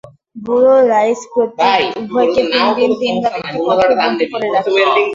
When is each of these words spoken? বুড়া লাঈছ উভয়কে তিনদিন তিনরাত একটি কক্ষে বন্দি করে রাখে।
বুড়া 0.43 0.77
লাঈছ 0.91 1.21
উভয়কে 2.01 2.41
তিনদিন 2.51 2.91
তিনরাত 2.99 3.33
একটি 3.39 3.57
কক্ষে 3.67 3.95
বন্দি 3.99 4.25
করে 4.31 4.47
রাখে। 4.53 4.69